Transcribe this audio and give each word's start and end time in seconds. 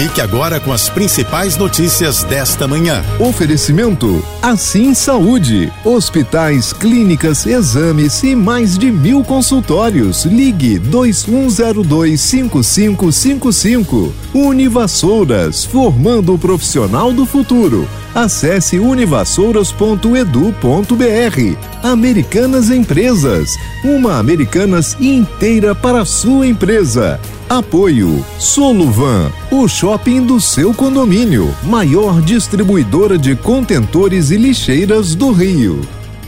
Fique 0.00 0.20
agora 0.22 0.58
com 0.58 0.72
as 0.72 0.88
principais 0.88 1.58
notícias 1.58 2.24
desta 2.24 2.66
manhã. 2.66 3.04
Oferecimento 3.18 4.24
Assim 4.40 4.94
Saúde. 4.94 5.70
Hospitais, 5.84 6.72
clínicas, 6.72 7.44
exames 7.44 8.22
e 8.22 8.34
mais 8.34 8.78
de 8.78 8.90
mil 8.90 9.22
consultórios. 9.22 10.24
Ligue 10.24 10.78
2102 10.78 12.18
5555. 12.18 14.14
Univassouras, 14.32 15.66
formando 15.66 16.32
o 16.32 16.38
profissional 16.38 17.12
do 17.12 17.26
futuro. 17.26 17.86
Acesse 18.14 18.78
univassouras.edu.br. 18.78 21.58
Americanas 21.82 22.70
Empresas. 22.70 23.54
Uma 23.84 24.18
Americanas 24.18 24.96
inteira 24.98 25.74
para 25.74 26.00
a 26.00 26.06
sua 26.06 26.46
empresa. 26.46 27.20
Apoio 27.50 28.24
Soluvan, 28.38 29.30
o 29.50 29.66
shopping 29.66 30.24
do 30.24 30.40
seu 30.40 30.72
condomínio, 30.72 31.52
maior 31.64 32.22
distribuidora 32.22 33.18
de 33.18 33.34
contentores 33.34 34.30
e 34.30 34.36
lixeiras 34.36 35.16
do 35.16 35.32
Rio. 35.32 35.80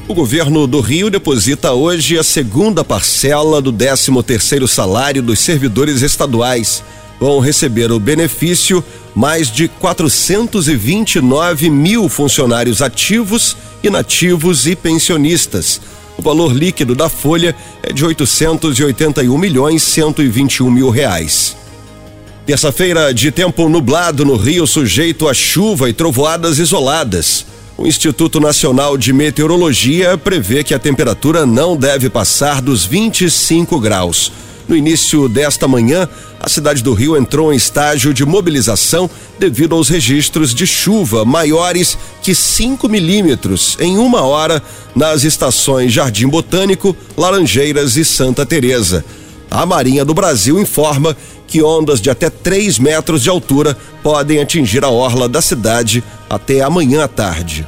O 0.08 0.14
governo 0.14 0.66
do 0.66 0.80
Rio 0.80 1.08
deposita 1.08 1.74
hoje 1.74 2.18
a 2.18 2.24
segunda 2.24 2.82
parcela 2.82 3.62
do 3.62 3.72
13º 3.72 4.66
salário 4.66 5.22
dos 5.22 5.38
servidores 5.38 6.02
estaduais. 6.02 6.82
Vão 7.20 7.38
receber 7.38 7.92
o 7.92 8.00
benefício 8.00 8.82
mais 9.14 9.48
de 9.48 9.68
429 9.68 11.70
mil 11.70 12.08
funcionários 12.08 12.82
ativos, 12.82 13.56
inativos 13.84 14.66
e 14.66 14.74
pensionistas 14.74 15.80
o 16.16 16.22
valor 16.22 16.52
líquido 16.52 16.94
da 16.94 17.08
folha 17.08 17.54
é 17.82 17.92
de 17.92 18.04
881 18.04 19.36
milhões 19.38 19.82
121 19.82 20.70
mil 20.70 20.90
reais. 20.90 21.56
Terça-feira 22.44 23.14
de 23.14 23.30
tempo 23.30 23.68
nublado 23.68 24.24
no 24.24 24.36
Rio, 24.36 24.66
sujeito 24.66 25.28
a 25.28 25.34
chuva 25.34 25.88
e 25.88 25.92
trovoadas 25.92 26.58
isoladas. 26.58 27.46
O 27.78 27.86
Instituto 27.86 28.40
Nacional 28.40 28.98
de 28.98 29.12
Meteorologia 29.12 30.18
prevê 30.18 30.62
que 30.62 30.74
a 30.74 30.78
temperatura 30.78 31.46
não 31.46 31.76
deve 31.76 32.10
passar 32.10 32.60
dos 32.60 32.84
25 32.84 33.80
graus. 33.80 34.32
No 34.68 34.76
início 34.76 35.28
desta 35.28 35.66
manhã, 35.66 36.08
a 36.40 36.48
cidade 36.48 36.82
do 36.82 36.94
Rio 36.94 37.16
entrou 37.16 37.52
em 37.52 37.56
estágio 37.56 38.14
de 38.14 38.24
mobilização 38.24 39.10
devido 39.38 39.74
aos 39.74 39.88
registros 39.88 40.54
de 40.54 40.66
chuva 40.66 41.24
maiores 41.24 41.98
que 42.22 42.34
5 42.34 42.88
milímetros 42.88 43.76
em 43.80 43.98
uma 43.98 44.22
hora 44.22 44.62
nas 44.94 45.24
estações 45.24 45.92
Jardim 45.92 46.28
Botânico, 46.28 46.96
Laranjeiras 47.16 47.96
e 47.96 48.04
Santa 48.04 48.46
Teresa. 48.46 49.04
A 49.50 49.66
Marinha 49.66 50.04
do 50.04 50.14
Brasil 50.14 50.58
informa 50.58 51.16
que 51.46 51.62
ondas 51.62 52.00
de 52.00 52.08
até 52.08 52.30
3 52.30 52.78
metros 52.78 53.22
de 53.22 53.28
altura 53.28 53.76
podem 54.02 54.40
atingir 54.40 54.84
a 54.84 54.88
orla 54.88 55.28
da 55.28 55.42
cidade 55.42 56.02
até 56.30 56.62
amanhã 56.62 57.04
à 57.04 57.08
tarde. 57.08 57.66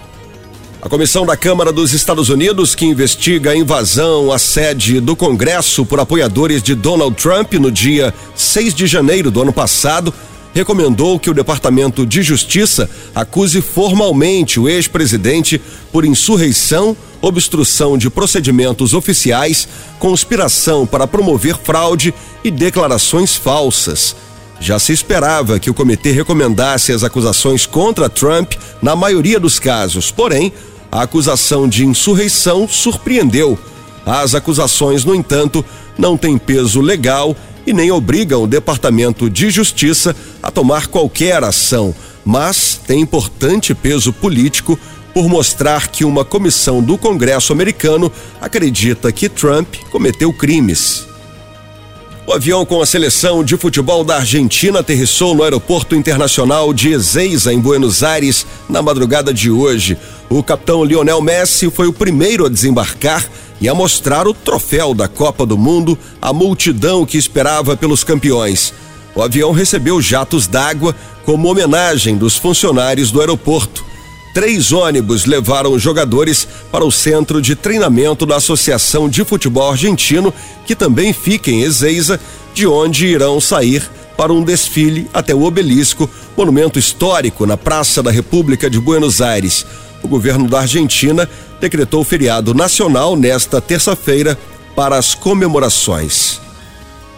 A 0.84 0.88
comissão 0.90 1.24
da 1.24 1.34
Câmara 1.34 1.72
dos 1.72 1.94
Estados 1.94 2.28
Unidos, 2.28 2.74
que 2.74 2.84
investiga 2.84 3.52
a 3.52 3.56
invasão 3.56 4.30
à 4.30 4.38
sede 4.38 5.00
do 5.00 5.16
Congresso 5.16 5.86
por 5.86 5.98
apoiadores 5.98 6.62
de 6.62 6.74
Donald 6.74 7.16
Trump 7.16 7.54
no 7.54 7.72
dia 7.72 8.12
6 8.34 8.74
de 8.74 8.86
janeiro 8.86 9.30
do 9.30 9.40
ano 9.40 9.50
passado, 9.50 10.12
recomendou 10.52 11.18
que 11.18 11.30
o 11.30 11.34
Departamento 11.34 12.04
de 12.04 12.22
Justiça 12.22 12.90
acuse 13.14 13.62
formalmente 13.62 14.60
o 14.60 14.68
ex-presidente 14.68 15.58
por 15.90 16.04
insurreição, 16.04 16.94
obstrução 17.22 17.96
de 17.96 18.10
procedimentos 18.10 18.92
oficiais, 18.92 19.66
conspiração 19.98 20.86
para 20.86 21.06
promover 21.06 21.56
fraude 21.56 22.12
e 22.44 22.50
declarações 22.50 23.34
falsas. 23.34 24.14
Já 24.60 24.78
se 24.78 24.92
esperava 24.92 25.58
que 25.58 25.70
o 25.70 25.74
comitê 25.74 26.10
recomendasse 26.10 26.92
as 26.92 27.02
acusações 27.02 27.64
contra 27.64 28.10
Trump 28.10 28.52
na 28.82 28.94
maioria 28.94 29.40
dos 29.40 29.58
casos, 29.58 30.10
porém, 30.10 30.52
a 30.94 31.02
acusação 31.02 31.68
de 31.68 31.84
insurreição 31.84 32.68
surpreendeu. 32.68 33.58
As 34.06 34.32
acusações, 34.32 35.04
no 35.04 35.12
entanto, 35.12 35.64
não 35.98 36.16
têm 36.16 36.38
peso 36.38 36.80
legal 36.80 37.36
e 37.66 37.72
nem 37.72 37.90
obrigam 37.90 38.44
o 38.44 38.46
Departamento 38.46 39.28
de 39.28 39.50
Justiça 39.50 40.14
a 40.40 40.52
tomar 40.52 40.86
qualquer 40.86 41.42
ação, 41.42 41.92
mas 42.24 42.80
têm 42.86 43.00
importante 43.00 43.74
peso 43.74 44.12
político 44.12 44.78
por 45.12 45.28
mostrar 45.28 45.88
que 45.88 46.04
uma 46.04 46.24
comissão 46.24 46.80
do 46.80 46.96
Congresso 46.96 47.52
americano 47.52 48.10
acredita 48.40 49.10
que 49.10 49.28
Trump 49.28 49.74
cometeu 49.90 50.32
crimes. 50.32 51.08
O 52.26 52.32
avião 52.32 52.64
com 52.64 52.80
a 52.80 52.86
seleção 52.86 53.44
de 53.44 53.54
futebol 53.54 54.02
da 54.02 54.16
Argentina 54.16 54.80
aterrissou 54.80 55.34
no 55.34 55.42
Aeroporto 55.42 55.94
Internacional 55.94 56.72
de 56.72 56.90
Ezeiza, 56.90 57.52
em 57.52 57.60
Buenos 57.60 58.02
Aires, 58.02 58.46
na 58.66 58.80
madrugada 58.80 59.32
de 59.32 59.50
hoje. 59.50 59.98
O 60.30 60.42
capitão 60.42 60.82
Lionel 60.82 61.20
Messi 61.20 61.70
foi 61.70 61.86
o 61.86 61.92
primeiro 61.92 62.46
a 62.46 62.48
desembarcar 62.48 63.28
e 63.60 63.68
a 63.68 63.74
mostrar 63.74 64.26
o 64.26 64.32
troféu 64.32 64.94
da 64.94 65.06
Copa 65.06 65.44
do 65.44 65.58
Mundo 65.58 65.98
à 66.20 66.32
multidão 66.32 67.04
que 67.04 67.18
esperava 67.18 67.76
pelos 67.76 68.02
campeões. 68.02 68.72
O 69.14 69.20
avião 69.20 69.52
recebeu 69.52 70.00
jatos 70.00 70.46
d'água 70.46 70.96
como 71.26 71.48
homenagem 71.48 72.16
dos 72.16 72.38
funcionários 72.38 73.10
do 73.10 73.20
aeroporto. 73.20 73.83
Três 74.34 74.72
ônibus 74.72 75.26
levaram 75.26 75.72
os 75.72 75.80
jogadores 75.80 76.48
para 76.72 76.84
o 76.84 76.90
centro 76.90 77.40
de 77.40 77.54
treinamento 77.54 78.26
da 78.26 78.34
Associação 78.34 79.08
de 79.08 79.24
Futebol 79.24 79.70
Argentino, 79.70 80.34
que 80.66 80.74
também 80.74 81.12
fica 81.12 81.52
em 81.52 81.62
Ezeiza, 81.62 82.20
de 82.52 82.66
onde 82.66 83.06
irão 83.06 83.40
sair 83.40 83.88
para 84.16 84.32
um 84.32 84.42
desfile 84.42 85.08
até 85.14 85.32
o 85.32 85.44
obelisco, 85.44 86.10
monumento 86.36 86.80
histórico 86.80 87.46
na 87.46 87.56
Praça 87.56 88.02
da 88.02 88.10
República 88.10 88.68
de 88.68 88.80
Buenos 88.80 89.20
Aires. 89.20 89.64
O 90.02 90.08
governo 90.08 90.48
da 90.48 90.60
Argentina 90.60 91.30
decretou 91.60 92.02
feriado 92.02 92.52
nacional 92.52 93.14
nesta 93.14 93.60
terça-feira 93.60 94.36
para 94.74 94.98
as 94.98 95.14
comemorações. 95.14 96.43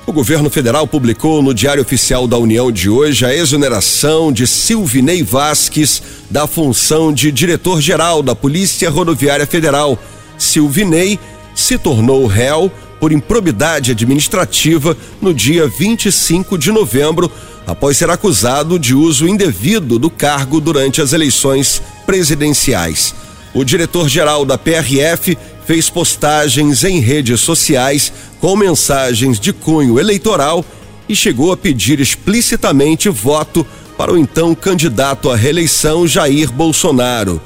O 0.06 0.12
governo 0.12 0.48
federal 0.48 0.86
publicou 0.86 1.42
no 1.42 1.52
Diário 1.52 1.82
Oficial 1.82 2.28
da 2.28 2.38
União 2.38 2.70
de 2.70 2.88
hoje 2.88 3.26
a 3.26 3.34
exoneração 3.34 4.30
de 4.30 4.46
Silvinei 4.46 5.20
Vasques 5.24 6.00
da 6.30 6.46
função 6.46 7.12
de 7.12 7.32
diretor-geral 7.32 8.22
da 8.22 8.32
Polícia 8.32 8.88
Rodoviária 8.88 9.44
Federal. 9.48 9.98
Silvinei 10.38 11.18
se 11.56 11.76
tornou 11.76 12.24
réu 12.28 12.70
por 13.00 13.10
improbidade 13.10 13.90
administrativa 13.90 14.96
no 15.20 15.34
dia 15.34 15.66
25 15.66 16.56
de 16.56 16.70
novembro, 16.70 17.28
após 17.66 17.96
ser 17.96 18.08
acusado 18.08 18.78
de 18.78 18.94
uso 18.94 19.26
indevido 19.26 19.98
do 19.98 20.08
cargo 20.08 20.60
durante 20.60 21.02
as 21.02 21.12
eleições 21.12 21.82
presidenciais. 22.06 23.12
O 23.52 23.64
diretor-geral 23.64 24.44
da 24.44 24.56
PRF 24.56 25.36
fez 25.66 25.90
postagens 25.90 26.84
em 26.84 27.00
redes 27.00 27.40
sociais 27.40 28.12
com 28.40 28.56
mensagens 28.56 29.40
de 29.40 29.52
cunho 29.52 29.98
eleitoral 29.98 30.64
e 31.08 31.14
chegou 31.14 31.52
a 31.52 31.56
pedir 31.56 32.00
explicitamente 32.00 33.08
voto 33.08 33.66
para 33.98 34.12
o 34.12 34.16
então 34.16 34.54
candidato 34.54 35.30
à 35.30 35.36
reeleição 35.36 36.06
Jair 36.06 36.52
Bolsonaro. 36.52 37.40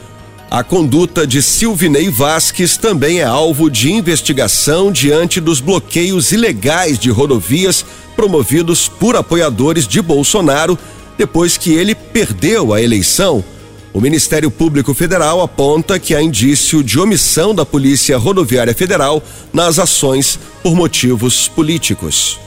A 0.50 0.62
conduta 0.64 1.26
de 1.26 1.40
Silvinei 1.40 2.10
Vasques 2.10 2.76
também 2.76 3.20
é 3.20 3.24
alvo 3.24 3.70
de 3.70 3.92
investigação 3.92 4.90
diante 4.90 5.40
dos 5.40 5.60
bloqueios 5.60 6.32
ilegais 6.32 6.98
de 6.98 7.08
rodovias 7.08 7.86
promovidos 8.16 8.88
por 8.88 9.16
apoiadores 9.16 9.86
de 9.86 10.02
Bolsonaro 10.02 10.78
depois 11.16 11.56
que 11.56 11.72
ele 11.72 11.94
perdeu 11.94 12.74
a 12.74 12.82
eleição 12.82 13.44
o 13.92 14.00
Ministério 14.00 14.50
Público 14.50 14.94
Federal 14.94 15.40
aponta 15.40 15.98
que 15.98 16.14
há 16.14 16.22
indício 16.22 16.82
de 16.82 16.98
omissão 16.98 17.54
da 17.54 17.66
Polícia 17.66 18.16
Rodoviária 18.16 18.74
Federal 18.74 19.22
nas 19.52 19.78
ações 19.78 20.38
por 20.62 20.76
motivos 20.76 21.48
políticos. 21.48 22.38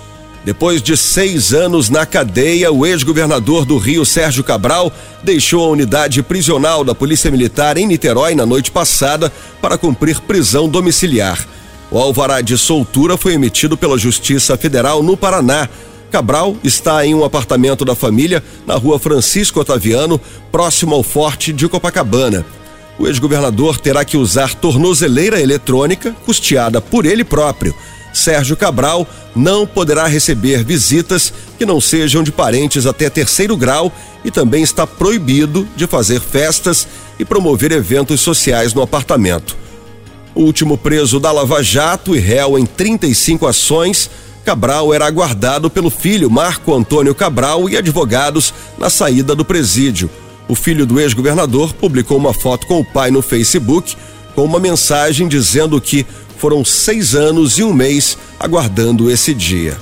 Depois 0.45 0.81
de 0.81 0.95
seis 0.97 1.53
anos 1.53 1.89
na 1.89 2.05
cadeia, 2.05 2.71
o 2.71 2.85
ex-governador 2.85 3.65
do 3.65 3.77
Rio, 3.77 4.05
Sérgio 4.05 4.43
Cabral, 4.43 4.91
deixou 5.21 5.65
a 5.65 5.69
unidade 5.69 6.21
prisional 6.21 6.83
da 6.83 6.93
Polícia 6.93 7.31
Militar 7.31 7.77
em 7.77 7.87
Niterói 7.87 8.35
na 8.35 8.45
noite 8.45 8.69
passada 8.69 9.31
para 9.61 9.77
cumprir 9.77 10.19
prisão 10.21 10.67
domiciliar. 10.67 11.45
O 11.89 11.97
alvará 11.97 12.41
de 12.41 12.57
soltura 12.57 13.17
foi 13.17 13.33
emitido 13.33 13.77
pela 13.77 13.97
Justiça 13.97 14.57
Federal 14.57 15.03
no 15.03 15.15
Paraná 15.15 15.69
Cabral 16.13 16.55
está 16.63 17.03
em 17.03 17.15
um 17.15 17.25
apartamento 17.25 17.83
da 17.83 17.95
família 17.95 18.43
na 18.67 18.75
rua 18.75 18.99
Francisco 18.99 19.59
Otaviano, 19.59 20.21
próximo 20.51 20.93
ao 20.93 21.01
Forte 21.01 21.51
de 21.51 21.67
Copacabana. 21.67 22.45
O 22.99 23.07
ex-governador 23.07 23.79
terá 23.79 24.05
que 24.05 24.15
usar 24.15 24.53
tornozeleira 24.53 25.41
eletrônica 25.41 26.15
custeada 26.23 26.79
por 26.79 27.07
ele 27.07 27.23
próprio. 27.23 27.73
Sérgio 28.13 28.55
Cabral 28.55 29.07
não 29.35 29.65
poderá 29.65 30.05
receber 30.05 30.63
visitas 30.63 31.33
que 31.57 31.65
não 31.65 31.81
sejam 31.81 32.21
de 32.21 32.31
parentes 32.31 32.85
até 32.85 33.09
terceiro 33.09 33.57
grau 33.57 33.91
e 34.23 34.29
também 34.29 34.61
está 34.61 34.85
proibido 34.85 35.67
de 35.75 35.87
fazer 35.87 36.21
festas 36.21 36.87
e 37.17 37.25
promover 37.25 37.71
eventos 37.71 38.21
sociais 38.21 38.71
no 38.75 38.83
apartamento. 38.83 39.57
O 40.35 40.41
último 40.41 40.77
preso 40.77 41.19
da 41.19 41.31
Lava 41.31 41.63
Jato 41.63 42.15
e 42.15 42.19
réu 42.19 42.59
em 42.59 42.67
35 42.67 43.47
ações, 43.47 44.11
Cabral 44.43 44.93
era 44.93 45.05
aguardado 45.05 45.69
pelo 45.69 45.89
filho 45.89 46.29
Marco 46.29 46.73
Antônio 46.73 47.15
Cabral 47.15 47.69
e 47.69 47.77
advogados 47.77 48.53
na 48.77 48.89
saída 48.89 49.33
do 49.33 49.45
presídio. 49.45 50.09
O 50.47 50.55
filho 50.55 50.85
do 50.85 50.99
ex-governador 50.99 51.73
publicou 51.73 52.17
uma 52.17 52.33
foto 52.33 52.67
com 52.67 52.79
o 52.79 52.85
pai 52.85 53.09
no 53.09 53.21
Facebook 53.21 53.95
com 54.35 54.43
uma 54.43 54.59
mensagem 54.59 55.27
dizendo 55.27 55.79
que 55.79 56.05
foram 56.37 56.65
seis 56.65 57.15
anos 57.15 57.57
e 57.57 57.63
um 57.63 57.73
mês 57.73 58.17
aguardando 58.39 59.09
esse 59.09 59.33
dia. 59.33 59.77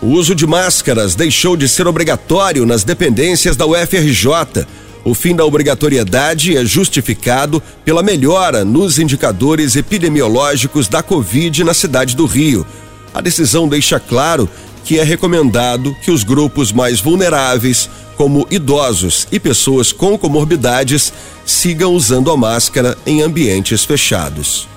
O 0.00 0.08
uso 0.08 0.34
de 0.34 0.46
máscaras 0.46 1.14
deixou 1.14 1.56
de 1.56 1.68
ser 1.68 1.86
obrigatório 1.86 2.66
nas 2.66 2.84
dependências 2.84 3.56
da 3.56 3.66
UFRJ. 3.66 4.66
O 5.04 5.14
fim 5.14 5.34
da 5.34 5.44
obrigatoriedade 5.44 6.56
é 6.56 6.64
justificado 6.64 7.60
pela 7.84 8.02
melhora 8.02 8.64
nos 8.64 8.98
indicadores 8.98 9.74
epidemiológicos 9.74 10.86
da 10.86 11.02
Covid 11.02 11.64
na 11.64 11.74
cidade 11.74 12.14
do 12.14 12.26
Rio. 12.26 12.64
A 13.14 13.20
decisão 13.20 13.68
deixa 13.68 14.00
claro 14.00 14.48
que 14.84 14.98
é 14.98 15.04
recomendado 15.04 15.94
que 16.02 16.10
os 16.10 16.24
grupos 16.24 16.72
mais 16.72 17.00
vulneráveis, 17.00 17.88
como 18.16 18.46
idosos 18.50 19.26
e 19.30 19.38
pessoas 19.38 19.92
com 19.92 20.18
comorbidades, 20.18 21.12
sigam 21.44 21.94
usando 21.94 22.30
a 22.30 22.36
máscara 22.36 22.96
em 23.06 23.22
ambientes 23.22 23.84
fechados. 23.84 24.68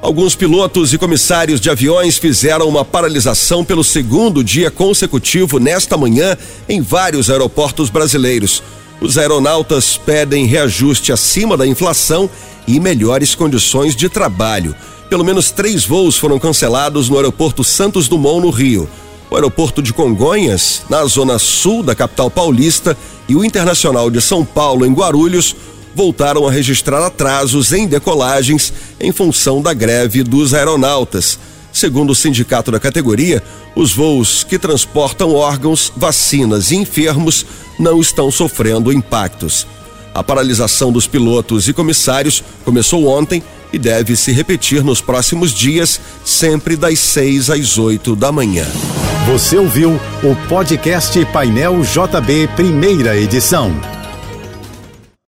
Alguns 0.00 0.36
pilotos 0.36 0.92
e 0.92 0.98
comissários 0.98 1.60
de 1.60 1.68
aviões 1.68 2.18
fizeram 2.18 2.68
uma 2.68 2.84
paralisação 2.84 3.64
pelo 3.64 3.82
segundo 3.82 4.44
dia 4.44 4.70
consecutivo 4.70 5.58
nesta 5.58 5.96
manhã 5.96 6.36
em 6.68 6.80
vários 6.80 7.28
aeroportos 7.28 7.90
brasileiros. 7.90 8.62
Os 9.00 9.18
aeronautas 9.18 9.96
pedem 9.96 10.46
reajuste 10.46 11.12
acima 11.12 11.56
da 11.56 11.66
inflação 11.66 12.30
e 12.68 12.78
melhores 12.78 13.34
condições 13.34 13.96
de 13.96 14.08
trabalho. 14.08 14.74
Pelo 15.08 15.24
menos 15.24 15.50
três 15.50 15.86
voos 15.86 16.18
foram 16.18 16.38
cancelados 16.38 17.08
no 17.08 17.16
aeroporto 17.16 17.64
Santos 17.64 18.08
Dumont, 18.08 18.42
no 18.42 18.50
Rio. 18.50 18.88
O 19.30 19.34
aeroporto 19.34 19.82
de 19.82 19.92
Congonhas, 19.92 20.82
na 20.88 21.04
zona 21.06 21.38
sul 21.38 21.82
da 21.82 21.94
capital 21.94 22.30
paulista, 22.30 22.96
e 23.26 23.34
o 23.34 23.44
Internacional 23.44 24.10
de 24.10 24.20
São 24.20 24.44
Paulo, 24.44 24.84
em 24.84 24.92
Guarulhos, 24.92 25.56
voltaram 25.94 26.46
a 26.46 26.50
registrar 26.50 27.04
atrasos 27.04 27.72
em 27.72 27.86
decolagens 27.86 28.72
em 29.00 29.12
função 29.12 29.62
da 29.62 29.72
greve 29.72 30.22
dos 30.22 30.52
aeronautas. 30.52 31.38
Segundo 31.72 32.10
o 32.10 32.14
sindicato 32.14 32.70
da 32.70 32.78
categoria, 32.78 33.42
os 33.74 33.94
voos 33.94 34.44
que 34.44 34.58
transportam 34.58 35.34
órgãos, 35.34 35.92
vacinas 35.96 36.70
e 36.70 36.76
enfermos 36.76 37.46
não 37.78 38.00
estão 38.00 38.30
sofrendo 38.30 38.92
impactos. 38.92 39.66
A 40.14 40.22
paralisação 40.22 40.90
dos 40.90 41.06
pilotos 41.06 41.68
e 41.68 41.72
comissários 41.72 42.42
começou 42.64 43.06
ontem 43.06 43.42
e 43.72 43.78
deve 43.78 44.16
se 44.16 44.32
repetir 44.32 44.82
nos 44.82 45.00
próximos 45.00 45.52
dias, 45.52 46.00
sempre 46.24 46.76
das 46.76 46.98
6 46.98 47.50
às 47.50 47.78
8 47.78 48.16
da 48.16 48.32
manhã. 48.32 48.66
Você 49.26 49.58
ouviu 49.58 50.00
o 50.22 50.48
podcast 50.48 51.22
Painel 51.26 51.82
JB, 51.82 52.48
primeira 52.56 53.16
edição. 53.16 53.97